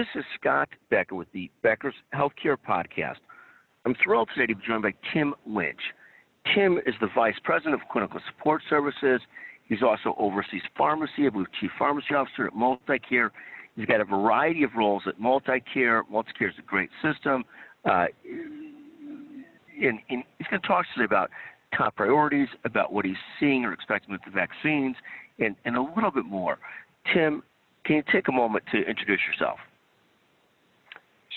this 0.00 0.06
is 0.14 0.24
Scott 0.40 0.70
Becker 0.88 1.14
with 1.14 1.30
the 1.34 1.50
Becker's 1.62 1.92
Healthcare 2.14 2.56
Podcast. 2.56 3.18
I'm 3.84 3.94
thrilled 4.02 4.30
today 4.34 4.50
to 4.50 4.58
be 4.58 4.62
joined 4.66 4.80
by 4.80 4.94
Tim 5.12 5.34
Lynch. 5.46 5.80
Tim 6.54 6.78
is 6.86 6.94
the 7.02 7.08
Vice 7.14 7.34
President 7.44 7.74
of 7.74 7.80
Clinical 7.92 8.18
Support 8.30 8.62
Services. 8.70 9.20
He's 9.68 9.82
also 9.82 10.14
oversees 10.18 10.62
pharmacy, 10.74 11.26
I 11.26 11.28
believe 11.28 11.48
Chief 11.60 11.70
Pharmacy 11.78 12.14
Officer 12.14 12.46
at 12.46 12.54
MultiCare. 12.54 13.28
He's 13.76 13.84
got 13.84 14.00
a 14.00 14.06
variety 14.06 14.62
of 14.62 14.70
roles 14.74 15.02
at 15.06 15.20
MultiCare. 15.20 16.04
MultiCare 16.10 16.48
is 16.48 16.54
a 16.58 16.62
great 16.66 16.88
system. 17.02 17.44
Uh, 17.84 18.06
and, 18.24 19.98
and 20.08 20.24
he's 20.38 20.46
going 20.48 20.62
to 20.62 20.66
talk 20.66 20.86
to 20.86 20.94
today 20.94 21.04
about 21.04 21.28
top 21.76 21.94
priorities, 21.96 22.48
about 22.64 22.90
what 22.90 23.04
he's 23.04 23.20
seeing 23.38 23.66
or 23.66 23.74
expecting 23.74 24.12
with 24.12 24.22
the 24.24 24.30
vaccines, 24.30 24.96
and, 25.38 25.56
and 25.66 25.76
a 25.76 25.82
little 25.94 26.10
bit 26.10 26.24
more. 26.24 26.56
Tim, 27.12 27.42
can 27.84 27.96
you 27.96 28.02
take 28.10 28.28
a 28.28 28.32
moment 28.32 28.64
to 28.72 28.78
introduce 28.78 29.20
yourself? 29.30 29.58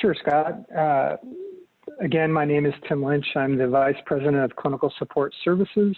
Sure, 0.03 0.15
Scott. 0.19 0.69
Uh, 0.77 1.15
again, 2.01 2.29
my 2.29 2.43
name 2.43 2.65
is 2.65 2.73
Tim 2.89 3.01
Lynch. 3.01 3.25
I'm 3.37 3.57
the 3.57 3.69
Vice 3.69 3.95
President 4.05 4.35
of 4.35 4.53
Clinical 4.57 4.91
Support 4.99 5.33
Services. 5.45 5.95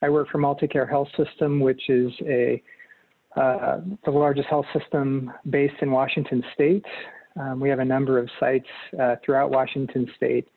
I 0.00 0.08
work 0.08 0.30
for 0.30 0.38
MultiCare 0.38 0.88
Health 0.88 1.08
System, 1.18 1.60
which 1.60 1.90
is 1.90 2.10
a 2.22 2.62
uh, 3.36 3.80
the 4.06 4.10
largest 4.10 4.48
health 4.48 4.64
system 4.72 5.30
based 5.50 5.74
in 5.82 5.90
Washington 5.90 6.42
State. 6.54 6.86
Um, 7.38 7.60
we 7.60 7.68
have 7.68 7.78
a 7.78 7.84
number 7.84 8.18
of 8.18 8.30
sites 8.40 8.68
uh, 8.98 9.16
throughout 9.22 9.50
Washington 9.50 10.10
State, 10.16 10.48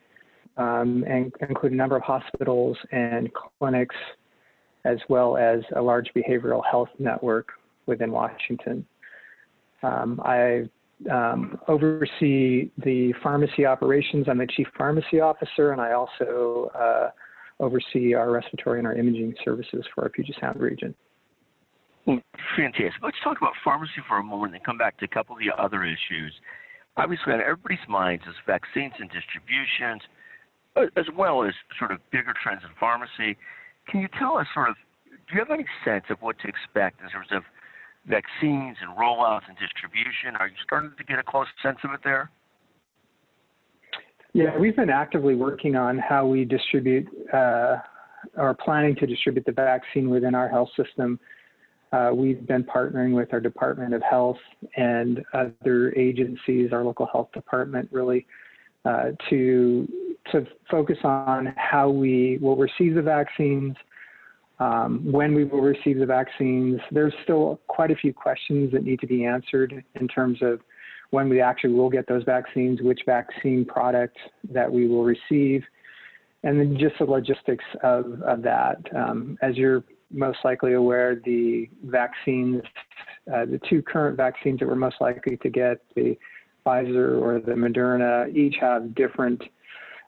um, 0.56 1.04
and 1.06 1.30
include 1.50 1.72
a 1.72 1.76
number 1.76 1.96
of 1.96 2.02
hospitals 2.02 2.78
and 2.92 3.28
clinics, 3.58 3.96
as 4.86 4.96
well 5.10 5.36
as 5.36 5.60
a 5.76 5.82
large 5.82 6.08
behavioral 6.16 6.62
health 6.64 6.88
network 6.98 7.48
within 7.84 8.10
Washington. 8.10 8.86
Um, 9.82 10.18
I 10.24 10.64
um, 11.10 11.58
oversee 11.68 12.70
the 12.78 13.14
pharmacy 13.22 13.64
operations. 13.64 14.26
I'm 14.28 14.38
the 14.38 14.46
chief 14.46 14.66
pharmacy 14.76 15.20
officer, 15.20 15.72
and 15.72 15.80
I 15.80 15.92
also 15.92 16.70
uh, 16.74 17.10
oversee 17.58 18.14
our 18.14 18.30
respiratory 18.30 18.78
and 18.78 18.86
our 18.86 18.94
imaging 18.94 19.34
services 19.44 19.84
for 19.94 20.04
our 20.04 20.10
Puget 20.10 20.36
Sound 20.40 20.60
region. 20.60 20.94
Fantastic. 22.56 23.02
Let's 23.02 23.16
talk 23.22 23.38
about 23.40 23.52
pharmacy 23.62 24.02
for 24.08 24.18
a 24.18 24.22
moment 24.24 24.54
and 24.54 24.64
come 24.64 24.78
back 24.78 24.98
to 24.98 25.04
a 25.04 25.08
couple 25.08 25.36
of 25.36 25.40
the 25.40 25.52
other 25.62 25.84
issues. 25.84 26.32
Obviously, 26.96 27.32
on 27.32 27.40
everybody's 27.40 27.78
minds 27.88 28.24
is 28.28 28.34
vaccines 28.46 28.92
and 28.98 29.08
distributions, 29.10 30.02
as 30.96 31.06
well 31.16 31.44
as 31.44 31.52
sort 31.78 31.92
of 31.92 31.98
bigger 32.10 32.34
trends 32.42 32.62
in 32.64 32.70
pharmacy. 32.78 33.36
Can 33.88 34.00
you 34.00 34.08
tell 34.18 34.36
us 34.38 34.46
sort 34.54 34.70
of, 34.70 34.76
do 35.06 35.34
you 35.34 35.38
have 35.38 35.50
any 35.50 35.66
sense 35.84 36.04
of 36.10 36.18
what 36.20 36.38
to 36.40 36.48
expect 36.48 37.00
in 37.00 37.08
terms 37.10 37.28
of 37.30 37.42
vaccines 38.06 38.76
and 38.80 38.96
rollouts 38.96 39.48
and 39.48 39.56
distribution? 39.58 40.36
Are 40.38 40.48
you 40.48 40.54
starting 40.64 40.92
to 40.96 41.04
get 41.04 41.18
a 41.18 41.22
close 41.22 41.46
sense 41.62 41.78
of 41.84 41.92
it 41.92 42.00
there? 42.04 42.30
Yeah, 44.32 44.56
we've 44.56 44.76
been 44.76 44.90
actively 44.90 45.34
working 45.34 45.74
on 45.76 45.98
how 45.98 46.26
we 46.26 46.44
distribute 46.44 47.08
uh, 47.32 47.78
or 48.36 48.54
planning 48.54 48.94
to 48.96 49.06
distribute 49.06 49.44
the 49.44 49.52
vaccine 49.52 50.08
within 50.08 50.34
our 50.34 50.48
health 50.48 50.68
system. 50.76 51.18
Uh, 51.92 52.12
we've 52.14 52.46
been 52.46 52.62
partnering 52.62 53.14
with 53.14 53.32
our 53.32 53.40
Department 53.40 53.92
of 53.92 54.02
Health 54.08 54.38
and 54.76 55.24
other 55.34 55.92
agencies, 55.96 56.72
our 56.72 56.84
local 56.84 57.08
health 57.12 57.32
department, 57.32 57.88
really 57.90 58.26
uh, 58.84 59.10
to 59.28 59.88
to 60.30 60.46
focus 60.70 60.98
on 61.02 61.52
how 61.56 61.90
we 61.90 62.38
will 62.40 62.56
receive 62.56 62.94
the 62.94 63.02
vaccines, 63.02 63.74
um, 64.60 65.00
when 65.10 65.34
we 65.34 65.44
will 65.44 65.62
receive 65.62 65.98
the 65.98 66.06
vaccines. 66.06 66.80
There's 66.92 67.14
still 67.24 67.60
quite 67.66 67.90
a 67.90 67.96
few 67.96 68.12
questions 68.12 68.70
that 68.72 68.84
need 68.84 69.00
to 69.00 69.06
be 69.06 69.24
answered 69.24 69.82
in 69.94 70.06
terms 70.06 70.38
of 70.42 70.60
when 71.10 71.28
we 71.28 71.40
actually 71.40 71.72
will 71.72 71.90
get 71.90 72.06
those 72.06 72.22
vaccines, 72.22 72.80
which 72.82 73.00
vaccine 73.04 73.64
product 73.64 74.16
that 74.52 74.70
we 74.70 74.86
will 74.86 75.02
receive, 75.02 75.64
and 76.44 76.60
then 76.60 76.76
just 76.78 76.94
the 76.98 77.04
logistics 77.04 77.64
of, 77.82 78.22
of 78.22 78.42
that. 78.42 78.76
Um, 78.94 79.36
as 79.42 79.56
you're 79.56 79.82
most 80.12 80.38
likely 80.44 80.74
aware, 80.74 81.16
the 81.24 81.68
vaccines, 81.84 82.62
uh, 83.32 83.46
the 83.46 83.60
two 83.68 83.82
current 83.82 84.16
vaccines 84.16 84.60
that 84.60 84.68
we're 84.68 84.76
most 84.76 85.00
likely 85.00 85.36
to 85.38 85.50
get, 85.50 85.80
the 85.96 86.16
Pfizer 86.64 87.20
or 87.20 87.40
the 87.40 87.52
Moderna, 87.52 88.32
each 88.34 88.56
have 88.60 88.94
different 88.94 89.42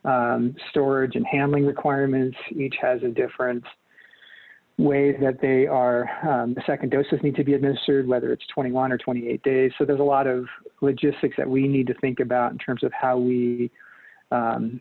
um, 0.04 0.54
storage 0.70 1.16
and 1.16 1.26
handling 1.26 1.64
requirements. 1.64 2.36
Each 2.50 2.74
has 2.80 3.02
a 3.02 3.08
different 3.08 3.64
way 4.78 5.12
that 5.12 5.40
they 5.40 5.66
are, 5.66 6.08
um, 6.28 6.54
the 6.54 6.62
second 6.66 6.90
doses 6.90 7.20
need 7.22 7.36
to 7.36 7.44
be 7.44 7.54
administered, 7.54 8.06
whether 8.06 8.32
it's 8.32 8.44
21 8.54 8.92
or 8.92 8.98
28 8.98 9.42
days. 9.42 9.72
So 9.78 9.84
there's 9.84 10.00
a 10.00 10.04
lot 10.04 10.26
of 10.26 10.46
logistics 10.80 11.36
that 11.36 11.48
we 11.48 11.68
need 11.68 11.86
to 11.88 11.94
think 11.94 12.20
about 12.20 12.52
in 12.52 12.58
terms 12.58 12.82
of 12.82 12.92
how 12.92 13.18
we 13.18 13.70
um, 14.30 14.80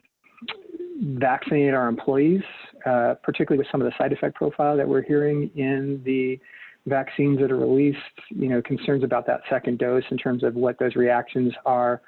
vaccinate 1.02 1.74
our 1.74 1.88
employees, 1.88 2.42
uh, 2.86 3.16
particularly 3.24 3.58
with 3.58 3.68
some 3.72 3.82
of 3.82 3.86
the 3.86 3.94
side 3.98 4.14
effect 4.14 4.36
profile 4.36 4.78
that 4.78 4.88
we're 4.88 5.02
hearing 5.04 5.50
in 5.56 6.02
the 6.06 6.40
vaccines 6.88 7.40
that 7.40 7.52
are 7.52 7.58
released, 7.58 7.98
you 8.30 8.48
know, 8.48 8.62
concerns 8.62 9.04
about 9.04 9.28
that 9.28 9.42
second 9.50 9.78
dose 9.78 10.04
in 10.10 10.18
terms 10.18 10.44
of 10.44 10.56
what 10.56 10.80
those 10.80 10.96
reactions 10.96 11.54
are 11.66 12.02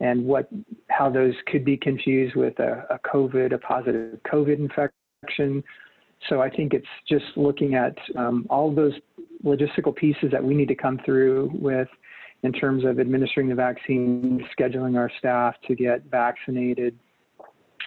and 0.00 0.24
what 0.24 0.48
how 0.88 1.08
those 1.08 1.34
could 1.46 1.64
be 1.64 1.76
confused 1.76 2.34
with 2.34 2.58
a, 2.58 2.86
a 2.90 2.98
COVID, 3.08 3.54
a 3.54 3.58
positive 3.58 4.18
COVID 4.30 4.58
infection. 4.58 5.62
So 6.28 6.40
I 6.40 6.50
think 6.50 6.74
it's 6.74 6.86
just 7.08 7.24
looking 7.36 7.74
at 7.74 7.96
um, 8.16 8.46
all 8.50 8.74
those 8.74 8.94
logistical 9.44 9.94
pieces 9.94 10.30
that 10.32 10.42
we 10.42 10.54
need 10.54 10.68
to 10.68 10.74
come 10.74 10.98
through 11.04 11.50
with 11.54 11.88
in 12.42 12.52
terms 12.52 12.84
of 12.84 13.00
administering 13.00 13.48
the 13.48 13.54
vaccine, 13.54 14.46
scheduling 14.58 14.96
our 14.96 15.10
staff 15.18 15.54
to 15.66 15.74
get 15.74 16.02
vaccinated, 16.10 16.98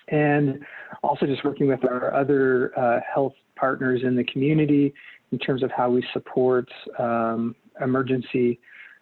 and 0.10 0.60
also 1.04 1.26
just 1.26 1.44
working 1.44 1.68
with 1.68 1.84
our 1.86 2.14
other 2.14 2.78
uh, 2.78 3.00
health 3.14 3.34
partners 3.56 4.02
in 4.04 4.16
the 4.16 4.24
community 4.24 4.94
in 5.32 5.40
terms 5.40 5.64
of 5.64 5.72
how 5.72 5.90
we 5.90 6.04
support 6.14 6.68
um, 6.98 7.56
emergency 7.82 8.60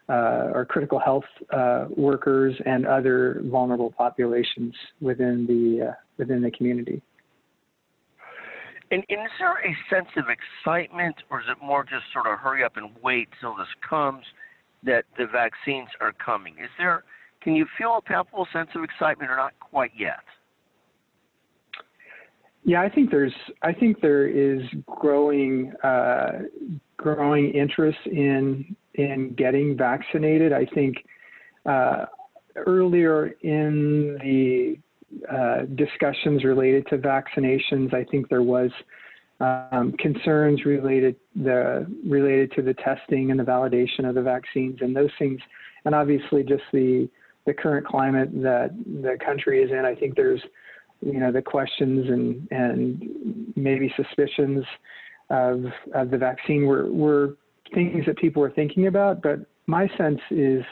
uh, 0.10 0.52
or 0.54 0.66
critical 0.66 1.00
health 1.00 1.26
uh, 1.52 1.86
workers 1.96 2.56
and 2.66 2.86
other 2.86 3.42
vulnerable 3.46 3.92
populations 3.92 4.74
within 5.02 5.46
the 5.48 5.90
uh, 5.90 5.94
within 6.18 6.42
the 6.42 6.52
community. 6.52 7.02
And, 8.90 9.04
and, 9.10 9.20
is 9.22 9.32
there 9.40 9.58
a 9.58 9.76
sense 9.90 10.10
of 10.16 10.26
excitement, 10.30 11.16
or 11.30 11.42
is 11.42 11.48
it 11.50 11.58
more 11.64 11.84
just 11.84 12.06
sort 12.14 12.28
of 12.28 12.40
hurry 12.40 12.64
up 12.64 12.78
and 12.78 12.90
wait 13.04 13.28
till 13.42 13.56
this 13.56 13.68
comes 13.88 14.24
that 14.84 15.04
the 15.18 15.26
vaccines 15.26 15.90
are 16.00 16.14
coming? 16.14 16.54
Is 16.54 16.70
there, 16.78 17.04
can 17.42 17.56
you 17.56 17.66
feel 17.78 17.98
a 17.98 18.02
palpable 18.02 18.48
sense 18.54 18.70
of 18.76 18.84
excitement, 18.84 19.30
or 19.30 19.36
not 19.36 19.60
quite 19.60 19.92
yet? 19.98 20.24
Yeah, 22.64 22.82
I 22.82 22.90
think 22.90 23.12
there's 23.12 23.34
I 23.62 23.72
think 23.72 24.02
there 24.02 24.28
is 24.28 24.62
growing 24.88 25.72
uh, 25.86 26.40
growing 26.98 27.52
interest 27.52 28.00
in 28.06 28.76
in 28.96 29.34
getting 29.38 29.78
vaccinated. 29.78 30.52
I 30.52 30.66
think 30.66 30.98
uh, 31.66 32.08
earlier 32.58 33.28
in 33.42 34.18
the 34.22 34.47
discussions 35.78 36.44
related 36.44 36.86
to 36.88 36.98
vaccinations, 36.98 37.94
I 37.94 38.04
think 38.04 38.30
there 38.30 38.44
was 38.44 38.72
um, 39.40 39.94
concerns 40.00 40.66
related 40.66 41.16
the 41.36 41.86
related 42.06 42.52
to 42.54 42.62
the 42.62 42.74
testing 42.74 43.30
and 43.32 43.40
the 43.40 43.44
validation 43.44 44.08
of 44.08 44.16
the 44.16 44.22
vaccines 44.22 44.80
and 44.82 44.96
those 44.96 45.12
things, 45.20 45.40
and 45.86 45.94
obviously 45.94 46.44
just 46.44 46.64
the 46.74 47.08
the 47.46 47.54
current 47.54 47.86
climate 47.86 48.30
that 48.42 48.72
the 48.86 49.18
country 49.24 49.62
is 49.62 49.72
in. 49.72 49.86
I 49.86 49.96
think 49.96 50.16
there's 50.16 50.42
you 51.02 51.20
know 51.20 51.32
the 51.32 51.42
questions 51.42 52.08
and 52.10 52.48
and 52.52 53.54
maybe 53.56 53.94
suspicions 53.96 54.66
of 55.30 55.66
of 55.94 56.10
the 56.10 56.18
vaccine 56.18 56.66
were 56.66 56.92
were 56.92 57.38
things 57.74 58.06
that 58.06 58.18
people 58.18 58.42
were 58.42 58.52
thinking 58.52 58.88
about. 58.88 59.22
But 59.22 59.40
my 59.68 59.88
sense 59.98 60.22
is 60.32 60.64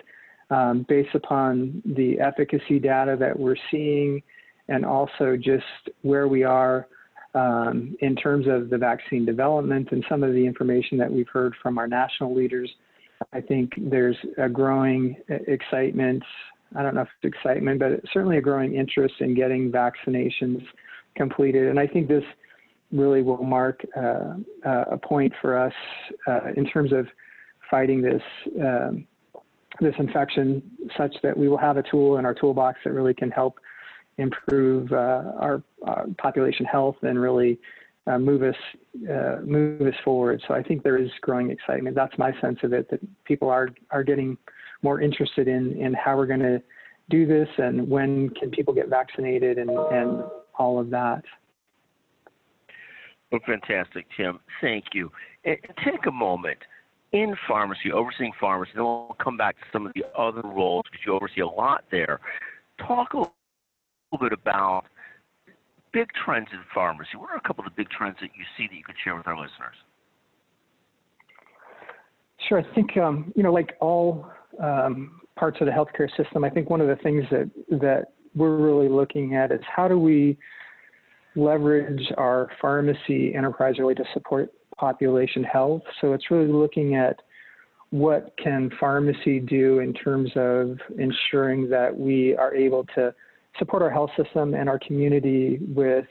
um, 0.50 0.86
based 0.88 1.14
upon 1.14 1.82
the 1.86 2.20
efficacy 2.20 2.80
data 2.80 3.16
that 3.20 3.38
we're 3.38 3.58
seeing, 3.72 4.22
and 4.68 4.86
also 4.86 5.36
just 5.36 5.64
where 6.02 6.28
we 6.28 6.44
are 6.44 6.88
um, 7.34 7.96
in 8.00 8.16
terms 8.16 8.48
of 8.48 8.70
the 8.70 8.78
vaccine 8.78 9.26
development 9.26 9.90
and 9.92 10.04
some 10.10 10.24
of 10.24 10.34
the 10.34 10.46
information 10.46 10.98
that 10.98 11.12
we've 11.12 11.30
heard 11.30 11.54
from 11.62 11.78
our 11.78 11.88
national 11.88 12.34
leaders. 12.34 12.70
I 13.34 13.42
think 13.42 13.74
there's 13.78 14.18
a 14.38 14.50
growing 14.50 15.18
excitement 15.30 16.24
I 16.76 16.84
don't 16.84 16.96
know 16.96 17.02
if 17.02 17.10
it's 17.22 17.36
excitement, 17.36 17.80
but 17.80 18.02
certainly 18.12 18.38
a 18.38 18.42
growing 18.42 18.76
interest 18.76 19.16
in 19.20 19.34
getting 19.34 19.72
vaccinations 19.72 20.64
completed. 21.16 21.68
And 21.68 21.80
I 21.80 21.88
think 21.88 22.08
this 22.08 22.24
really 22.92 23.22
will 23.22 23.44
mark 23.44 23.82
uh, 23.96 24.36
uh, 24.66 24.84
a 24.92 24.98
point 24.98 25.34
for 25.42 25.58
us 25.58 25.74
uh, 26.28 26.52
in 26.56 26.66
terms 26.66 26.92
of 26.92 27.08
fighting 27.70 28.02
this 28.02 28.22
um, 28.62 29.08
this 29.82 29.94
infection, 30.00 30.64
such 30.96 31.14
that 31.22 31.36
we 31.36 31.50
will 31.50 31.58
have 31.58 31.76
a 31.76 31.84
tool 31.92 32.18
in 32.18 32.26
our 32.26 32.34
toolbox 32.34 32.80
that 32.86 32.94
really 32.94 33.14
can 33.14 33.30
help 33.30 33.60
improve 34.18 34.92
uh, 34.92 35.32
our, 35.40 35.64
our, 35.84 36.06
population 36.18 36.66
health 36.66 36.96
and 37.02 37.20
really 37.20 37.60
uh, 38.08 38.18
move 38.18 38.44
us 38.44 38.56
uh, 39.12 39.38
move 39.44 39.82
us 39.82 39.96
forward. 40.04 40.42
So 40.48 40.54
I 40.54 40.64
think 40.64 40.84
there 40.84 40.98
is 40.98 41.10
growing 41.22 41.50
excitement. 41.50 41.96
That's 41.96 42.18
my 42.18 42.32
sense 42.40 42.60
of 42.64 42.72
it. 42.74 42.90
That 42.90 43.00
people 43.26 43.50
are 43.50 43.70
are 43.92 44.04
getting 44.04 44.38
more 44.84 45.02
interested 45.02 45.48
in 45.48 45.74
in 45.74 45.94
how 45.94 46.16
we're 46.16 46.28
going 46.28 46.40
to 46.42 46.62
do 47.10 47.28
this 47.28 47.50
and 47.58 47.88
when 47.88 48.30
can 48.30 48.50
people 48.52 48.74
get 48.74 48.90
vaccinated 48.90 49.58
and 49.58 49.70
and 49.70 50.24
all 50.58 50.80
of 50.80 50.90
that. 50.92 51.24
Well, 53.32 53.42
fantastic, 53.46 54.06
Tim. 54.16 54.40
Thank 54.62 54.86
you. 54.94 55.12
And 55.44 55.58
take 55.84 56.06
a 56.06 56.12
moment 56.12 56.60
in 57.12 57.36
pharmacy, 57.48 57.92
overseeing 57.92 58.34
pharmacy, 58.40 58.72
then 58.76 58.84
we'll 58.84 59.16
come 59.20 59.38
back 59.38 59.56
to 59.58 59.66
some 59.72 59.86
of 59.86 59.94
the 59.94 60.06
other 60.18 60.42
roles 60.42 60.84
because 60.92 61.06
you 61.06 61.14
oversee 61.14 61.42
a 61.42 61.48
lot 61.48 61.86
there. 61.92 62.20
Talk 62.80 63.14
a 63.14 63.26
little 64.16 64.30
bit 64.30 64.34
about 64.34 64.84
big 65.94 66.10
trends 66.26 66.48
in 66.52 66.60
pharmacy. 66.74 67.18
What 67.18 67.32
are 67.32 67.38
a 67.38 67.42
couple 67.42 67.66
of 67.66 67.72
the 67.72 67.76
big 67.76 67.90
trends 67.90 68.18
that 68.22 68.30
you 68.36 68.44
see 68.58 68.68
that 68.68 68.76
you 68.76 68.84
could 68.84 68.96
share 69.04 69.16
with 69.16 69.28
our 69.28 69.36
listeners? 69.36 69.76
Sure. 72.48 72.60
I 72.60 72.76
think 72.76 72.98
um, 72.98 73.32
you 73.36 73.44
know, 73.44 73.54
like 73.54 73.76
all 73.80 74.28
um, 74.62 75.22
parts 75.36 75.58
of 75.62 75.68
the 75.68 75.72
healthcare 75.72 76.10
system, 76.16 76.44
I 76.44 76.50
think 76.50 76.70
one 76.70 76.82
of 76.82 76.88
the 76.88 76.98
things 76.98 77.24
that 77.32 77.50
that 77.80 78.14
we're 78.36 78.58
really 78.58 78.90
looking 78.90 79.36
at 79.36 79.52
is 79.52 79.62
how 79.74 79.88
do 79.88 79.98
we 79.98 80.38
leverage 81.36 82.12
our 82.18 82.50
pharmacy 82.62 83.34
enterprise 83.34 83.76
really 83.80 83.96
to 83.96 84.04
support 84.14 84.52
population 84.78 85.44
health. 85.44 85.82
So 86.02 86.14
it's 86.14 86.30
really 86.30 86.52
looking 86.52 86.96
at 86.96 87.22
what 87.92 88.34
can 88.42 88.70
pharmacy 88.80 89.40
do 89.40 89.80
in 89.80 89.94
terms 89.94 90.32
of 90.36 90.78
ensuring 90.98 91.70
that 91.70 91.96
we 91.96 92.36
are 92.36 92.54
able 92.54 92.86
to 92.96 93.14
support 93.60 93.82
our 93.82 93.90
health 93.90 94.12
system 94.22 94.54
and 94.54 94.70
our 94.70 94.80
community 94.80 95.60
with 95.68 96.06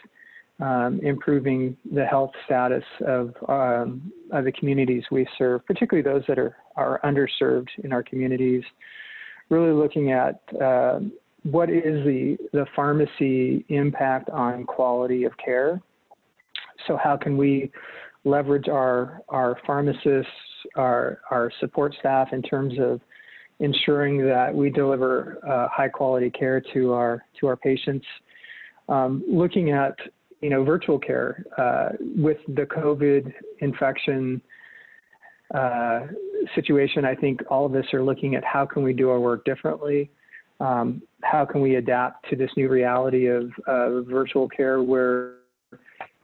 um, 0.60 1.00
improving 1.02 1.76
the 1.92 2.04
health 2.04 2.30
status 2.44 2.84
of, 3.06 3.34
um, 3.48 4.12
of 4.30 4.44
the 4.44 4.52
communities 4.52 5.02
we 5.10 5.26
serve, 5.36 5.66
particularly 5.66 6.02
those 6.02 6.24
that 6.28 6.38
are, 6.38 6.56
are 6.76 7.00
underserved 7.04 7.68
in 7.82 7.92
our 7.92 8.02
communities. 8.02 8.62
Really 9.50 9.72
looking 9.72 10.12
at 10.12 10.40
uh, 10.60 11.00
what 11.42 11.70
is 11.70 12.04
the, 12.04 12.38
the 12.52 12.66
pharmacy 12.74 13.64
impact 13.68 14.30
on 14.30 14.64
quality 14.64 15.24
of 15.24 15.32
care. 15.36 15.80
So 16.86 16.96
how 16.96 17.16
can 17.16 17.36
we 17.36 17.70
leverage 18.24 18.68
our, 18.68 19.20
our 19.28 19.58
pharmacists, 19.66 20.30
our, 20.76 21.20
our 21.30 21.52
support 21.60 21.94
staff 21.98 22.28
in 22.32 22.42
terms 22.42 22.74
of 22.80 23.00
ensuring 23.60 24.24
that 24.26 24.54
we 24.54 24.70
deliver 24.70 25.38
uh, 25.48 25.68
high 25.68 25.88
quality 25.88 26.30
care 26.30 26.60
to 26.72 26.92
our, 26.92 27.24
to 27.40 27.46
our 27.46 27.56
patients. 27.56 28.06
Um, 28.88 29.24
looking 29.30 29.70
at 29.70 29.96
you 30.40 30.50
know, 30.50 30.62
virtual 30.62 30.98
care 30.98 31.44
uh, 31.56 31.90
with 32.00 32.36
the 32.48 32.62
COVID 32.62 33.32
infection 33.60 34.42
uh, 35.54 36.00
situation, 36.54 37.04
I 37.04 37.14
think 37.14 37.40
all 37.48 37.64
of 37.64 37.74
us 37.74 37.86
are 37.94 38.02
looking 38.02 38.34
at 38.34 38.44
how 38.44 38.66
can 38.66 38.82
we 38.82 38.92
do 38.92 39.08
our 39.08 39.20
work 39.20 39.44
differently. 39.44 40.10
Um, 40.60 41.02
how 41.22 41.46
can 41.46 41.62
we 41.62 41.76
adapt 41.76 42.28
to 42.28 42.36
this 42.36 42.50
new 42.56 42.68
reality 42.68 43.26
of 43.26 43.50
virtual 44.06 44.48
care 44.48 44.82
where 44.82 45.36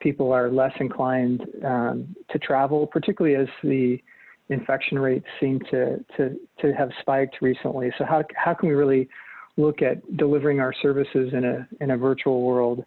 people 0.00 0.32
are 0.32 0.50
less 0.50 0.73
inclined 0.81 1.43
um, 1.65 2.15
to 2.31 2.38
travel, 2.38 2.87
particularly 2.87 3.37
as 3.37 3.49
the 3.62 4.03
infection 4.50 4.99
rates 4.99 5.26
seem 5.41 5.61
to, 5.70 6.05
to, 6.17 6.37
to 6.61 6.73
have 6.73 6.91
spiked 7.00 7.37
recently. 7.41 7.91
So 7.99 8.05
how, 8.05 8.25
how 8.37 8.52
can 8.55 8.69
we 8.69 8.75
really 8.75 9.08
look 9.56 9.81
at 9.82 10.17
delivering 10.17 10.61
our 10.61 10.75
services 10.82 11.32
in 11.32 11.44
a, 11.44 11.69
in 11.81 11.93
a 11.93 11.97
virtual 11.97 12.43
world? 12.43 12.85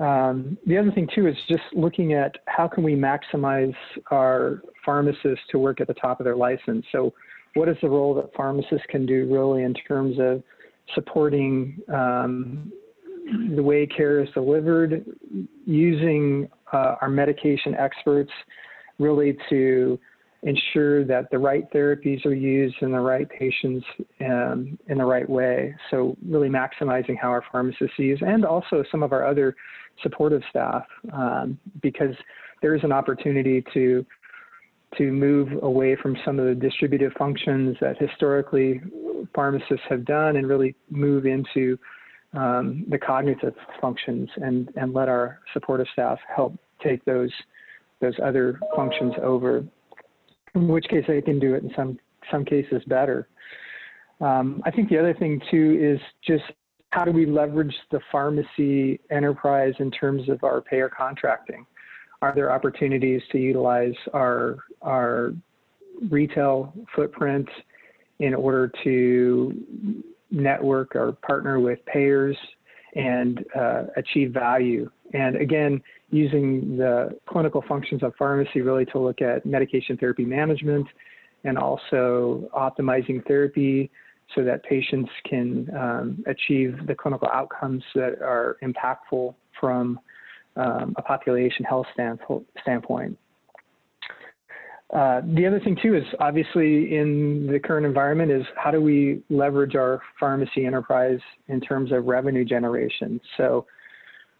Um, 0.00 0.56
the 0.66 0.78
other 0.78 0.90
thing 0.92 1.08
too 1.14 1.26
is 1.26 1.36
just 1.48 1.62
looking 1.74 2.14
at 2.14 2.36
how 2.46 2.66
can 2.66 2.82
we 2.82 2.94
maximize 2.94 3.74
our 4.10 4.62
pharmacists 4.84 5.44
to 5.50 5.58
work 5.58 5.80
at 5.80 5.86
the 5.86 5.94
top 5.94 6.20
of 6.20 6.24
their 6.24 6.36
license. 6.36 6.86
So 6.92 7.12
what 7.54 7.68
is 7.68 7.76
the 7.82 7.88
role 7.88 8.14
that 8.14 8.32
pharmacists 8.34 8.86
can 8.88 9.04
do 9.04 9.28
really 9.30 9.64
in 9.64 9.74
terms 9.74 10.16
of 10.18 10.42
supporting 10.94 11.78
um, 11.92 12.72
the 13.54 13.62
way 13.62 13.86
care 13.86 14.20
is 14.20 14.28
delivered, 14.32 15.04
using 15.66 16.48
uh, 16.72 16.96
our 17.00 17.08
medication 17.08 17.74
experts 17.74 18.32
really 18.98 19.36
to 19.50 19.98
ensure 20.42 21.04
that 21.04 21.30
the 21.30 21.38
right 21.38 21.70
therapies 21.72 22.24
are 22.26 22.34
used 22.34 22.74
in 22.80 22.90
the 22.90 23.00
right 23.00 23.28
patients 23.30 23.86
um, 24.20 24.78
in 24.88 24.98
the 24.98 25.04
right 25.04 25.28
way. 25.28 25.74
So 25.90 26.16
really 26.26 26.48
maximizing 26.48 27.16
how 27.20 27.28
our 27.28 27.44
pharmacists 27.52 27.98
use 27.98 28.20
and 28.26 28.44
also 28.44 28.82
some 28.90 29.02
of 29.02 29.12
our 29.12 29.24
other 29.26 29.54
supportive 30.02 30.42
staff 30.50 30.84
um, 31.12 31.58
because 31.80 32.14
there 32.60 32.74
is 32.74 32.82
an 32.82 32.92
opportunity 32.92 33.64
to 33.74 34.04
to 34.98 35.10
move 35.10 35.48
away 35.62 35.96
from 35.96 36.16
some 36.24 36.38
of 36.38 36.44
the 36.44 36.54
distributive 36.54 37.12
functions 37.18 37.76
that 37.80 37.96
historically 37.98 38.80
pharmacists 39.34 39.84
have 39.88 40.04
done 40.04 40.36
and 40.36 40.46
really 40.46 40.74
move 40.90 41.24
into 41.24 41.78
um, 42.34 42.84
the 42.90 42.98
cognitive 42.98 43.54
functions 43.80 44.28
and, 44.36 44.70
and 44.76 44.92
let 44.92 45.08
our 45.08 45.38
supportive 45.52 45.86
staff 45.92 46.18
help 46.34 46.54
take 46.82 47.04
those 47.04 47.30
those 48.00 48.14
other 48.22 48.58
functions 48.74 49.14
over. 49.22 49.64
In 50.54 50.68
which 50.68 50.86
case, 50.88 51.04
they 51.08 51.22
can 51.22 51.38
do 51.38 51.54
it 51.54 51.62
in 51.62 51.72
some 51.76 51.98
some 52.30 52.44
cases 52.44 52.82
better. 52.86 53.28
Um, 54.20 54.62
I 54.64 54.70
think 54.70 54.88
the 54.88 54.98
other 54.98 55.14
thing 55.14 55.40
too 55.50 55.78
is 55.80 56.00
just 56.26 56.44
how 56.90 57.04
do 57.04 57.10
we 57.10 57.26
leverage 57.26 57.74
the 57.90 58.00
pharmacy 58.10 59.00
enterprise 59.10 59.74
in 59.78 59.90
terms 59.90 60.28
of 60.28 60.44
our 60.44 60.60
payer 60.60 60.88
contracting? 60.88 61.66
Are 62.20 62.34
there 62.34 62.52
opportunities 62.52 63.22
to 63.32 63.38
utilize 63.38 63.94
our 64.12 64.58
our 64.82 65.32
retail 66.10 66.72
footprint 66.94 67.48
in 68.18 68.34
order 68.34 68.70
to 68.84 69.54
network 70.30 70.96
or 70.96 71.12
partner 71.12 71.60
with 71.60 71.84
payers 71.86 72.36
and 72.94 73.44
uh, 73.58 73.84
achieve 73.96 74.32
value. 74.32 74.90
And 75.12 75.36
again, 75.36 75.82
using 76.10 76.76
the 76.76 77.18
clinical 77.26 77.62
functions 77.68 78.02
of 78.02 78.14
pharmacy 78.18 78.60
really 78.60 78.86
to 78.86 78.98
look 78.98 79.20
at 79.20 79.44
medication 79.44 79.96
therapy 79.96 80.24
management 80.24 80.86
and 81.44 81.58
also 81.58 82.48
optimizing 82.54 83.26
therapy 83.26 83.90
so 84.34 84.44
that 84.44 84.62
patients 84.64 85.10
can 85.28 85.68
um, 85.76 86.24
achieve 86.26 86.78
the 86.86 86.94
clinical 86.94 87.28
outcomes 87.28 87.82
that 87.94 88.22
are 88.22 88.56
impactful 88.62 89.34
from 89.60 90.00
um, 90.56 90.94
a 90.96 91.02
population 91.02 91.64
health 91.64 91.86
standpoint. 92.62 93.18
Uh, 94.92 95.22
the 95.34 95.46
other 95.46 95.58
thing 95.60 95.76
too 95.82 95.94
is 95.96 96.04
obviously 96.20 96.94
in 96.94 97.48
the 97.50 97.58
current 97.58 97.86
environment 97.86 98.30
is 98.30 98.44
how 98.56 98.70
do 98.70 98.80
we 98.80 99.22
leverage 99.30 99.74
our 99.74 100.02
pharmacy 100.20 100.66
enterprise 100.66 101.20
in 101.48 101.60
terms 101.60 101.90
of 101.92 102.04
revenue 102.04 102.44
generation. 102.44 103.18
So 103.38 103.64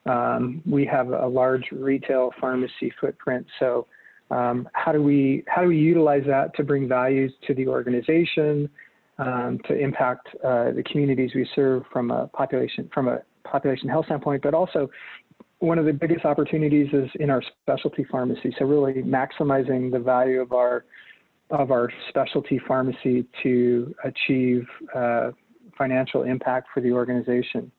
um, 0.07 0.63
we 0.67 0.85
have 0.87 1.09
a 1.09 1.27
large 1.27 1.65
retail 1.73 2.33
pharmacy 2.41 2.93
footprint. 3.01 3.47
So 3.59 3.87
um, 4.31 4.69
how 4.73 4.93
do 4.93 5.03
we 5.03 5.45
how 5.47 5.63
do 5.63 5.69
we 5.69 5.79
utilize 5.79 6.25
that 6.27 6.55
to 6.57 6.65
bring 6.65 6.89
values 6.89 7.33
to 7.47 7.55
the 7.55 7.67
organization, 7.69 8.69
um, 9.19 9.61
to 9.69 9.79
impact 9.79 10.29
uh, 10.43 10.73
the 10.73 10.83
communities 10.91 11.33
we 11.35 11.49
serve 11.55 11.85
from 11.93 12.11
a 12.11 12.27
population 12.29 12.89
from 12.93 13.09
a 13.09 13.19
population 13.45 13.89
health 13.89 14.07
standpoint, 14.07 14.43
but 14.43 14.55
also 14.55 14.91
one 15.59 15.79
of 15.79 15.85
the 15.85 15.93
biggest 15.93 16.25
opportunities 16.25 16.89
is 16.93 17.09
in 17.21 17.31
our 17.31 17.43
specialty 17.63 18.05
pharmacy. 18.11 18.53
So 18.59 18.65
really 18.65 18.95
maximizing 19.03 19.93
the 19.93 20.01
value 20.01 20.41
of 20.41 20.53
our 20.53 20.85
of 21.51 21.71
our 21.71 21.91
specialty 22.09 22.61
pharmacy 22.67 23.27
to 23.43 23.95
achieve 24.03 24.67
uh, 24.95 25.31
financial 25.77 26.23
impact 26.23 26.69
for 26.73 26.81
the 26.81 26.91
organization. 26.91 27.71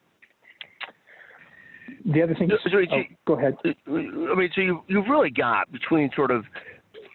The 2.05 2.21
other 2.21 2.35
thing, 2.35 2.49
so, 2.49 2.69
oh, 2.91 3.01
go 3.25 3.37
ahead. 3.37 3.55
I 3.65 3.71
mean, 3.87 4.49
so 4.53 4.61
you 4.61 4.83
you've 4.87 5.07
really 5.07 5.29
got 5.29 5.71
between 5.71 6.09
sort 6.15 6.31
of 6.31 6.43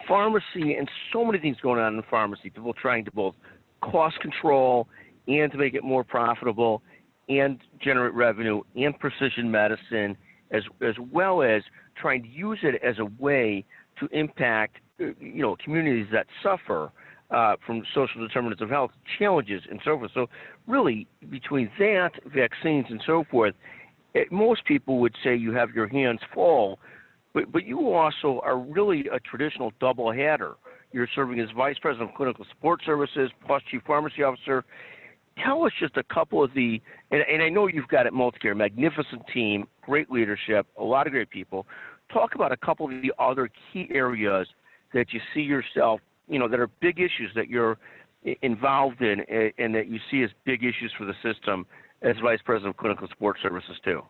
pharmacy 0.06 0.74
and 0.78 0.88
so 1.12 1.24
many 1.24 1.38
things 1.38 1.58
going 1.62 1.78
on 1.78 1.94
in 1.94 2.02
pharmacy. 2.10 2.48
People 2.48 2.72
trying 2.72 3.04
to 3.04 3.10
both 3.10 3.34
cost 3.82 4.18
control 4.20 4.88
and 5.26 5.52
to 5.52 5.58
make 5.58 5.74
it 5.74 5.84
more 5.84 6.04
profitable, 6.04 6.82
and 7.28 7.60
generate 7.82 8.14
revenue, 8.14 8.62
and 8.76 8.98
precision 8.98 9.50
medicine 9.50 10.16
as 10.50 10.62
as 10.80 10.94
well 11.12 11.42
as 11.42 11.62
trying 11.96 12.22
to 12.22 12.28
use 12.28 12.58
it 12.62 12.80
as 12.82 12.98
a 12.98 13.04
way 13.22 13.64
to 14.00 14.06
impact 14.18 14.76
you 14.98 15.42
know 15.42 15.56
communities 15.62 16.06
that 16.12 16.26
suffer 16.42 16.90
uh, 17.30 17.56
from 17.66 17.82
social 17.94 18.26
determinants 18.26 18.62
of 18.62 18.70
health 18.70 18.90
challenges 19.18 19.62
and 19.70 19.80
so 19.84 19.98
forth. 19.98 20.10
So 20.14 20.28
really, 20.66 21.06
between 21.28 21.70
that, 21.78 22.12
vaccines, 22.26 22.86
and 22.88 23.02
so 23.06 23.24
forth, 23.30 23.54
it, 24.14 24.32
most 24.32 24.64
people 24.64 24.98
would 25.00 25.14
say 25.22 25.36
you 25.36 25.52
have 25.52 25.70
your 25.70 25.86
hands 25.86 26.20
full, 26.34 26.78
but 27.34 27.52
but 27.52 27.64
you 27.66 27.92
also 27.92 28.40
are 28.44 28.58
really 28.58 29.06
a 29.12 29.20
traditional 29.20 29.72
double 29.80 30.12
header. 30.12 30.54
You're 30.92 31.08
serving 31.14 31.38
as 31.40 31.48
vice 31.56 31.76
president 31.78 32.10
of 32.10 32.16
clinical 32.16 32.46
support 32.50 32.80
services, 32.84 33.30
plus 33.46 33.62
chief 33.70 33.82
pharmacy 33.86 34.22
officer, 34.22 34.64
tell 35.44 35.64
us 35.64 35.72
just 35.78 35.96
a 35.96 36.02
couple 36.02 36.42
of 36.42 36.52
the, 36.54 36.80
and, 37.10 37.22
and 37.30 37.42
I 37.42 37.48
know 37.48 37.66
you've 37.66 37.88
got 37.88 38.06
at 38.06 38.12
Multicare, 38.12 38.56
magnificent 38.56 39.22
team, 39.32 39.66
great 39.82 40.10
leadership, 40.10 40.66
a 40.78 40.84
lot 40.84 41.06
of 41.06 41.12
great 41.12 41.30
people. 41.30 41.66
Talk 42.12 42.34
about 42.34 42.52
a 42.52 42.56
couple 42.56 42.86
of 42.86 43.02
the 43.02 43.12
other 43.18 43.50
key 43.72 43.88
areas 43.90 44.48
that 44.94 45.12
you 45.12 45.20
see 45.34 45.40
yourself, 45.40 46.00
you 46.28 46.38
know, 46.38 46.48
that 46.48 46.58
are 46.58 46.68
big 46.80 46.98
issues 46.98 47.30
that 47.34 47.48
you're 47.48 47.78
involved 48.42 49.00
in 49.00 49.20
eh, 49.28 49.50
and 49.58 49.74
that 49.74 49.88
you 49.88 49.98
see 50.10 50.22
as 50.22 50.30
big 50.44 50.64
issues 50.64 50.92
for 50.96 51.04
the 51.04 51.14
system 51.22 51.66
as 52.02 52.16
Vice 52.22 52.40
President 52.44 52.70
of 52.70 52.76
Clinical 52.76 53.08
Support 53.08 53.38
Services 53.42 53.76
too? 53.84 54.02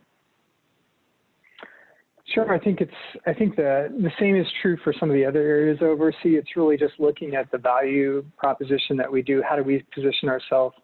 Sure. 2.35 2.53
I 2.53 2.59
think 2.59 2.83
it's. 2.83 2.93
I 3.27 3.33
think 3.33 3.57
the 3.57 3.89
the 3.91 4.11
same 4.21 4.37
is 4.37 4.47
true 4.61 4.77
for 4.85 4.93
some 5.01 5.09
of 5.09 5.15
the 5.15 5.25
other 5.25 5.41
areas 5.41 5.79
oversee. 5.81 6.37
It's 6.37 6.57
really 6.57 6.77
just 6.77 6.93
looking 6.99 7.35
at 7.35 7.51
the 7.51 7.57
value 7.57 8.23
proposition 8.37 8.99
that 8.99 9.11
we 9.11 9.23
do. 9.23 9.43
How 9.49 9.57
do 9.57 9.63
we 9.63 9.83
position 9.95 10.29
ourselves 10.29 10.77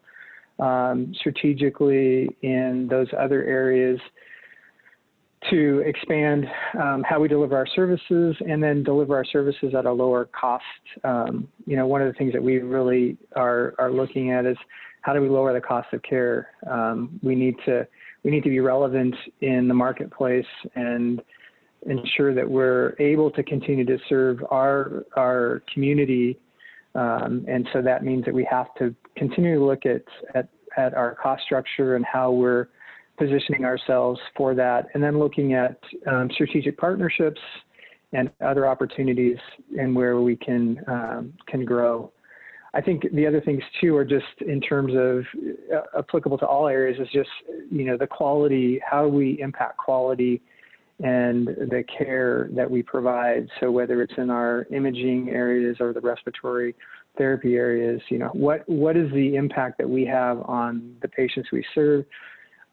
um, 0.59 1.13
strategically 1.19 2.29
in 2.43 2.89
those 2.89 3.09
other 3.19 3.45
areas 3.45 4.01
to 5.51 5.83
expand 5.87 6.47
um, 6.81 7.05
how 7.09 7.21
we 7.21 7.29
deliver 7.29 7.57
our 7.57 7.67
services 7.67 8.37
and 8.49 8.63
then 8.63 8.83
deliver 8.83 9.17
our 9.17 9.25
services 9.25 9.75
at 9.77 9.85
a 9.85 9.93
lower 9.93 10.27
cost. 10.27 10.65
Um, 11.03 11.49
you 11.67 11.77
know, 11.77 11.87
one 11.87 12.01
of 12.03 12.13
the 12.13 12.17
things 12.17 12.33
that 12.33 12.43
we 12.43 12.59
really 12.59 13.17
are 13.37 13.75
are 13.79 13.93
looking 13.93 14.31
at 14.31 14.47
is 14.47 14.57
how 15.03 15.13
do 15.13 15.21
we 15.21 15.29
lower 15.29 15.53
the 15.53 15.61
cost 15.61 15.93
of 15.93 16.03
care. 16.03 16.49
Um, 16.71 17.21
we 17.23 17.35
need 17.35 17.57
to 17.67 17.87
we 18.23 18.31
need 18.31 18.43
to 18.45 18.51
be 18.51 18.61
relevant 18.61 19.15
in 19.41 19.69
the 19.69 19.75
marketplace 19.75 20.47
and 20.75 21.23
ensure 21.87 22.35
that 22.35 22.49
we're 22.49 22.95
able 22.99 23.31
to 23.33 23.43
continue 23.43 23.85
to 23.85 23.99
serve 24.09 24.43
our 24.51 25.05
our 25.17 25.63
community. 25.73 26.39
Um, 26.95 27.45
and 27.49 27.69
so 27.73 27.83
that 27.83 28.05
means 28.05 28.25
that 28.25 28.33
we 28.33 28.47
have 28.51 28.75
to 28.79 28.95
continue 29.17 29.59
to 29.59 29.65
look 29.65 29.85
at, 29.85 30.03
at 30.35 30.49
at 30.77 30.95
our 30.95 31.15
cost 31.15 31.43
structure 31.43 31.97
and 31.97 32.05
how 32.05 32.31
we're 32.31 32.69
positioning 33.17 33.65
ourselves 33.65 34.21
for 34.37 34.55
that, 34.55 34.87
and 34.95 35.03
then 35.03 35.19
looking 35.19 35.55
at 35.55 35.79
um, 36.07 36.29
strategic 36.33 36.77
partnerships 36.77 37.41
and 38.13 38.31
other 38.45 38.67
opportunities 38.67 39.39
and 39.79 39.95
where 39.95 40.21
we 40.21 40.37
can 40.37 40.81
um, 40.87 41.33
can 41.47 41.65
grow. 41.65 42.11
I 42.75 42.81
think 42.81 43.05
the 43.13 43.27
other 43.27 43.41
things 43.41 43.63
too 43.81 43.97
are 43.97 44.05
just 44.05 44.25
in 44.47 44.61
terms 44.61 44.93
of 44.97 45.25
uh, 45.73 45.99
applicable 45.99 46.39
to 46.39 46.47
all 46.47 46.67
areas 46.67 46.99
is 47.01 47.09
just 47.13 47.31
you 47.71 47.85
know 47.85 47.97
the 47.97 48.07
quality, 48.07 48.81
how 48.89 49.07
we 49.07 49.41
impact 49.41 49.79
quality 49.79 50.43
and 51.01 51.49
the 51.49 51.85
care 51.99 52.49
that 52.53 52.71
we 52.71 52.83
provide. 52.83 53.49
So 53.61 53.71
whether 53.71 54.01
it's 54.01 54.15
in 54.17 54.31
our 54.31 54.67
imaging 54.73 55.29
areas 55.31 55.77
or 55.81 55.93
the 55.93 56.01
respiratory 56.01 56.75
therapy 57.19 57.57
areas, 57.57 58.01
you 58.09 58.19
know, 58.19 58.31
what 58.33 58.69
what 58.69 58.97
is 58.97 59.11
the 59.13 59.35
impact 59.37 59.79
that 59.79 59.89
we 59.89 60.05
have 60.07 60.41
on 60.43 60.97
the 61.03 61.09
patients 61.09 61.51
we 61.53 61.65
serve 61.75 62.05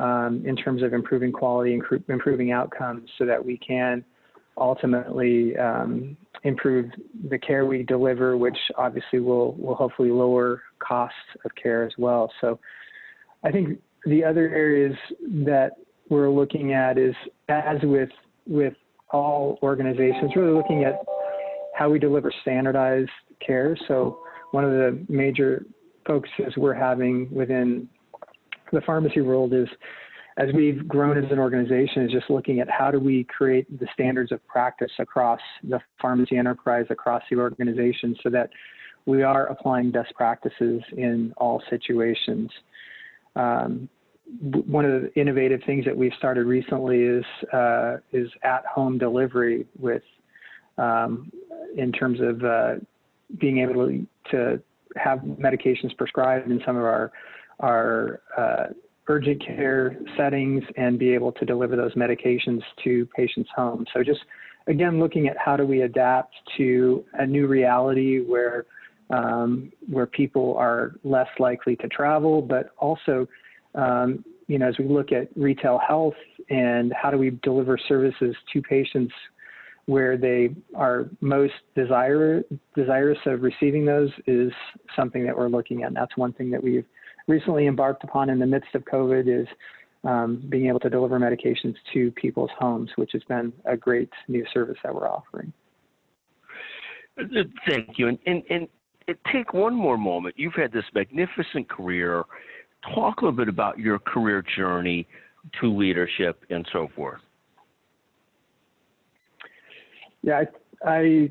um, 0.02 0.44
in 0.46 0.56
terms 0.56 0.82
of 0.82 0.94
improving 0.94 1.32
quality 1.32 1.74
and 1.74 1.84
improving 2.10 2.52
outcomes 2.52 3.08
so 3.18 3.26
that 3.26 3.44
we 3.44 3.58
can 3.58 4.04
ultimately 4.58 5.56
um, 5.58 6.18
improve 6.44 6.90
the 7.30 7.38
care 7.38 7.66
we 7.66 7.84
deliver, 7.84 8.36
which 8.36 8.58
obviously 8.78 9.20
will, 9.20 9.54
will 9.54 9.76
hopefully 9.76 10.10
lower 10.10 10.64
costs 10.80 11.16
of 11.46 11.52
care 11.62 11.84
as 11.84 11.94
well. 11.98 12.32
So 12.42 12.60
I 13.44 13.52
think 13.52 13.80
the 14.06 14.24
other 14.24 14.50
areas 14.50 14.96
that 15.46 15.72
we're 16.10 16.32
looking 16.32 16.74
at 16.74 16.98
is, 16.98 17.16
as 17.48 17.78
with, 17.84 18.10
with 18.48 18.74
all 19.12 19.60
organizations, 19.62 20.32
really 20.36 20.54
looking 20.54 20.84
at 20.84 20.96
how 21.76 21.90
we 21.90 22.00
deliver 22.00 22.34
standardized 22.42 23.10
care. 23.46 23.78
So 23.88 24.20
one 24.52 24.64
of 24.64 24.72
the 24.72 25.06
major 25.08 25.66
focuses 26.06 26.58
we're 26.58 26.74
having 26.74 27.30
within 27.32 27.88
the 28.72 28.82
pharmacy 28.82 29.22
world 29.22 29.54
is 29.54 29.68
as 30.38 30.48
we've 30.54 30.88
grown 30.88 31.24
as 31.24 31.30
an 31.32 31.40
organization 31.40 32.04
is 32.04 32.12
just 32.12 32.30
looking 32.30 32.60
at 32.60 32.70
how 32.70 32.90
do 32.90 33.00
we 33.00 33.26
create 33.26 33.80
the 33.80 33.88
standards 33.94 34.32
of 34.32 34.46
practice 34.48 34.92
across 35.00 35.40
the 35.64 35.80
pharmacy 36.02 36.38
enterprise 36.38 36.86
across 36.90 37.22
the 37.30 37.38
organization 37.38 38.16
so 38.24 38.30
that 38.30 38.50
we 39.06 39.24
are 39.24 39.48
applying 39.48 39.92
best 39.92 40.14
practices 40.16 40.82
in 40.96 41.34
all 41.38 41.62
situations. 41.70 42.50
Um, 43.36 43.90
one 44.40 44.86
of 44.86 45.02
the 45.02 45.14
innovative 45.20 45.62
things 45.66 45.84
that 45.84 45.96
we've 45.96 46.14
started 46.18 46.46
recently 46.46 47.02
is 47.02 47.26
uh, 47.52 47.98
is 48.14 48.30
at 48.44 48.66
home 48.66 48.98
delivery 48.98 49.66
with 49.78 50.04
um, 50.78 51.32
in 51.76 51.92
terms 51.92 52.20
of 52.22 52.44
uh, 52.44 52.76
being 53.40 53.60
able 53.60 53.88
to, 53.88 54.08
to 54.32 54.62
have 54.96 55.20
medications 55.20 55.96
prescribed 55.98 56.50
in 56.50 56.62
some 56.66 56.78
of 56.78 56.84
our 56.84 57.12
our 57.62 58.22
uh, 58.38 58.66
urgent 59.08 59.44
care 59.46 59.98
settings 60.18 60.64
and 60.78 61.00
be 61.00 61.14
able 61.14 61.32
to 61.34 61.46
deliver 61.46 61.76
those 61.76 61.94
medications 61.96 62.62
to 62.84 63.08
patients' 63.16 63.50
homes. 63.56 63.88
So 63.94 64.04
just 64.04 64.22
again, 64.68 65.00
looking 65.00 65.28
at 65.28 65.38
how 65.38 65.58
do 65.58 65.66
we 65.66 65.82
adapt 65.82 66.34
to 66.58 67.04
a 67.14 67.26
new 67.26 67.48
reality 67.48 68.20
where 68.20 68.66
um, 69.10 69.74
where 69.90 70.06
people 70.06 70.56
are 70.58 70.94
less 71.04 71.28
likely 71.38 71.76
to 71.78 71.88
travel, 71.90 72.42
but 72.42 72.70
also 72.78 73.28
um, 73.76 74.24
you 74.48 74.60
know 74.60 74.68
as 74.68 74.78
we 74.78 74.86
look 74.86 75.12
at 75.12 75.28
retail 75.36 75.80
health 75.86 76.16
and 76.50 76.94
how 76.94 77.10
do 77.12 77.18
we 77.18 77.32
deliver 77.44 77.78
services 77.78 78.36
to 78.54 78.62
patients 78.62 79.14
where 79.86 80.16
they 80.16 80.50
are 80.76 81.10
most 81.22 81.54
desire, 81.76 82.44
desirous 82.76 83.18
of 83.26 83.42
receiving 83.42 83.84
those 83.84 84.10
is 84.28 84.52
something 84.96 85.26
that 85.26 85.36
we're 85.36 85.50
looking 85.50 85.84
at. 85.84 85.88
And 85.88 85.96
that's 85.96 86.16
one 86.16 86.34
thing 86.34 86.52
that 86.52 86.64
we've 86.64 86.86
recently 87.32 87.68
embarked 87.68 88.04
upon 88.04 88.30
in 88.30 88.38
the 88.40 88.46
midst 88.46 88.76
of 88.76 88.84
COVID 88.84 89.42
is 89.42 89.48
um, 90.04 90.44
being 90.50 90.68
able 90.68 90.80
to 90.82 90.90
deliver 90.90 91.20
medications 91.20 91.76
to 91.94 92.12
people's 92.12 92.50
homes, 92.60 92.90
which 92.96 93.12
has 93.14 93.24
been 93.24 93.54
a 93.66 93.78
great 93.78 94.10
new 94.28 94.46
service 94.54 94.78
that 94.84 94.94
we're 94.94 95.08
offering. 95.08 95.52
Thank 97.68 97.98
you. 97.98 98.08
And, 98.08 98.20
and, 98.26 98.44
and 98.50 98.68
take 99.32 99.54
one 99.54 99.74
more 99.74 99.98
moment. 99.98 100.36
You've 100.38 100.54
had 100.54 100.72
this 100.72 100.86
magnificent 100.94 101.70
career. 101.70 102.24
Talk 102.94 103.22
a 103.22 103.26
little 103.26 103.38
bit 103.38 103.48
about 103.48 103.80
your 103.80 104.00
career 104.00 104.44
journey 104.58 105.08
to 105.60 105.76
leadership 105.76 106.44
and 106.50 106.68
so 106.74 106.88
forth. 106.96 107.22
Yeah, 110.24 110.44
I, 110.86 110.90
I 110.90 111.30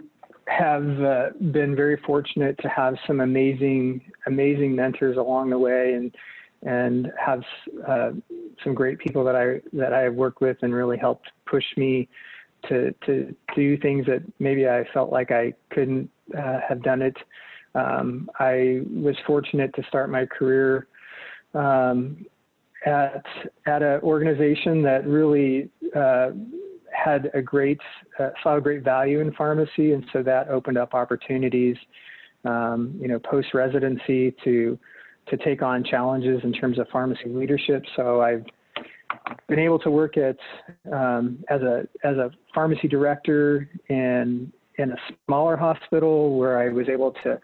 have 0.51 1.01
uh, 1.01 1.27
been 1.53 1.77
very 1.77 1.97
fortunate 2.05 2.59
to 2.61 2.69
have 2.69 2.97
some 3.07 3.21
amazing, 3.21 4.01
amazing 4.27 4.75
mentors 4.75 5.17
along 5.17 5.51
the 5.51 5.59
way, 5.59 5.95
and 5.95 6.15
and 6.63 7.11
have 7.19 7.43
uh, 7.89 8.11
some 8.63 8.75
great 8.75 8.99
people 8.99 9.25
that 9.25 9.37
I 9.37 9.61
that 9.73 9.93
I 9.93 10.01
have 10.01 10.15
worked 10.15 10.41
with 10.41 10.59
and 10.63 10.75
really 10.75 10.99
helped 10.99 11.31
push 11.47 11.65
me 11.77 12.09
to 12.69 12.93
to 13.07 13.35
do 13.55 13.79
things 13.79 14.07
that 14.07 14.23
maybe 14.39 14.69
I 14.69 14.85
felt 14.93 15.13
like 15.13 15.31
I 15.31 15.55
couldn't 15.71 16.11
uh, 16.37 16.59
have 16.69 16.83
done 16.83 17.03
it. 17.03 17.17
Um, 17.75 18.29
I 18.39 18.81
was 18.93 19.17
fortunate 19.27 19.73
to 19.77 19.83
start 19.85 20.11
my 20.11 20.27
career 20.27 20.89
um, 21.55 22.27
at 22.85 23.25
at 23.67 23.83
an 23.83 24.01
organization 24.01 24.83
that 24.83 25.07
really 25.07 25.71
uh, 25.95 26.31
had 27.03 27.31
a 27.35 27.43
great 27.43 27.81
uh, 28.19 28.31
saw 28.43 28.57
a 28.57 28.61
great 28.61 28.83
value 28.83 29.21
in 29.21 29.33
pharmacy, 29.33 29.93
and 29.93 30.05
so 30.13 30.23
that 30.23 30.49
opened 30.49 30.79
up 30.79 30.95
opportunities, 30.95 31.77
um, 32.45 32.97
you 33.01 33.09
know, 33.09 33.19
post 33.19 33.49
residency 33.55 34.35
to 34.45 34.79
to 35.29 35.37
take 35.39 35.63
on 35.63 35.85
challenges 35.85 36.41
in 36.45 36.53
terms 36.53 36.79
of 36.79 36.89
pharmacy 36.89 37.29
leadership. 37.29 37.85
So 37.97 38.21
I've 38.21 38.45
been 39.49 39.59
able 39.59 39.79
to 39.81 39.91
work 39.91 40.17
at 40.17 40.37
um, 40.93 41.43
as 41.49 41.63
a 41.63 41.87
as 42.05 42.17
a 42.17 42.31
pharmacy 42.55 42.89
director 42.89 43.69
in 43.89 44.53
in 44.77 44.93
a 44.93 44.97
smaller 45.27 45.57
hospital 45.57 46.39
where 46.39 46.59
I 46.59 46.73
was 46.73 46.89
able 46.89 47.13
to 47.25 47.41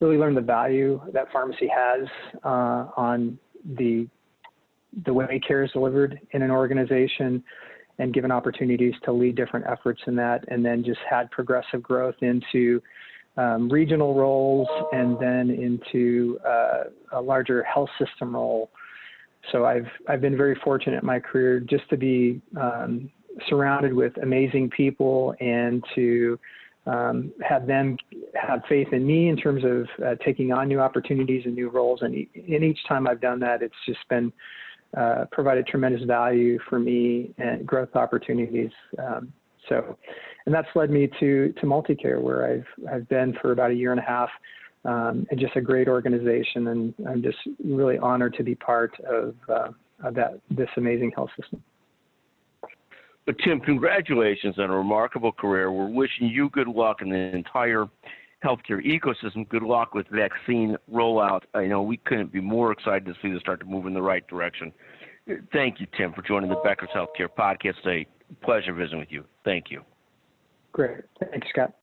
really 0.00 0.16
learn 0.16 0.34
the 0.34 0.40
value 0.40 1.00
that 1.12 1.30
pharmacy 1.32 1.68
has 1.68 2.06
uh, 2.44 2.88
on 2.96 3.38
the 3.78 4.08
the 5.04 5.12
way 5.12 5.40
care 5.46 5.64
is 5.64 5.70
delivered 5.72 6.18
in 6.32 6.42
an 6.42 6.50
organization 6.50 7.42
and 7.98 8.12
given 8.12 8.30
opportunities 8.30 8.94
to 9.04 9.12
lead 9.12 9.36
different 9.36 9.66
efforts 9.66 10.02
in 10.06 10.14
that, 10.16 10.44
and 10.48 10.64
then 10.64 10.84
just 10.84 11.00
had 11.08 11.30
progressive 11.30 11.82
growth 11.82 12.16
into 12.20 12.82
um, 13.36 13.68
regional 13.68 14.14
roles 14.14 14.68
and 14.92 15.18
then 15.18 15.50
into 15.50 16.38
uh, 16.46 16.84
a 17.12 17.20
larger 17.20 17.62
health 17.62 17.90
system 17.98 18.34
role. 18.34 18.70
So 19.52 19.64
I've 19.64 19.86
I've 20.08 20.20
been 20.20 20.36
very 20.36 20.58
fortunate 20.64 21.02
in 21.02 21.06
my 21.06 21.20
career 21.20 21.60
just 21.60 21.88
to 21.90 21.96
be 21.96 22.40
um, 22.60 23.10
surrounded 23.48 23.92
with 23.92 24.16
amazing 24.22 24.70
people 24.70 25.34
and 25.40 25.84
to 25.94 26.38
um, 26.86 27.32
have 27.46 27.66
them 27.66 27.96
have 28.34 28.62
faith 28.68 28.88
in 28.92 29.06
me 29.06 29.28
in 29.28 29.36
terms 29.36 29.64
of 29.64 29.86
uh, 30.04 30.14
taking 30.24 30.52
on 30.52 30.68
new 30.68 30.80
opportunities 30.80 31.42
and 31.44 31.54
new 31.54 31.68
roles. 31.68 32.02
And, 32.02 32.14
and 32.14 32.64
each 32.64 32.78
time 32.88 33.06
I've 33.06 33.20
done 33.20 33.40
that, 33.40 33.62
it's 33.62 33.74
just 33.86 33.98
been 34.08 34.32
uh, 34.96 35.24
provided 35.32 35.66
tremendous 35.66 36.02
value 36.04 36.58
for 36.68 36.78
me 36.78 37.34
and 37.38 37.66
growth 37.66 37.94
opportunities. 37.94 38.70
Um, 38.98 39.32
so, 39.68 39.98
and 40.46 40.54
that's 40.54 40.68
led 40.74 40.90
me 40.90 41.08
to 41.20 41.52
to 41.60 41.66
MultiCare, 41.66 42.20
where 42.20 42.50
I've 42.50 42.92
I've 42.92 43.08
been 43.08 43.36
for 43.40 43.52
about 43.52 43.70
a 43.70 43.74
year 43.74 43.90
and 43.90 44.00
a 44.00 44.04
half, 44.04 44.30
um, 44.84 45.26
and 45.30 45.40
just 45.40 45.56
a 45.56 45.60
great 45.60 45.88
organization, 45.88 46.68
and 46.68 46.94
I'm 47.08 47.22
just 47.22 47.38
really 47.64 47.98
honored 47.98 48.34
to 48.34 48.44
be 48.44 48.54
part 48.54 48.92
of, 49.00 49.34
uh, 49.48 49.68
of 50.04 50.14
that 50.14 50.38
this 50.50 50.68
amazing 50.76 51.12
health 51.14 51.30
system. 51.40 51.62
But 53.26 53.36
Tim, 53.44 53.58
congratulations 53.60 54.56
on 54.58 54.70
a 54.70 54.76
remarkable 54.76 55.32
career. 55.32 55.72
We're 55.72 55.90
wishing 55.90 56.28
you 56.28 56.48
good 56.50 56.68
luck 56.68 56.98
and 57.00 57.10
the 57.10 57.34
entire 57.34 57.86
healthcare 58.44 58.84
ecosystem. 58.84 59.48
Good 59.48 59.62
luck 59.62 59.94
with 59.94 60.06
vaccine 60.08 60.76
rollout. 60.92 61.42
I 61.54 61.66
know 61.66 61.82
we 61.82 61.96
couldn't 61.98 62.32
be 62.32 62.40
more 62.40 62.72
excited 62.72 63.04
to 63.06 63.14
see 63.22 63.32
this 63.32 63.40
start 63.40 63.60
to 63.60 63.66
move 63.66 63.86
in 63.86 63.94
the 63.94 64.02
right 64.02 64.26
direction. 64.28 64.72
Thank 65.52 65.80
you, 65.80 65.86
Tim, 65.96 66.12
for 66.12 66.22
joining 66.22 66.50
the 66.50 66.60
Becker's 66.64 66.90
Healthcare 66.94 67.28
podcast 67.28 67.82
today. 67.82 68.06
Pleasure 68.42 68.72
visiting 68.72 69.00
with 69.00 69.10
you. 69.10 69.24
Thank 69.44 69.70
you. 69.70 69.82
Great. 70.72 70.98
Thanks, 71.30 71.48
Scott. 71.50 71.72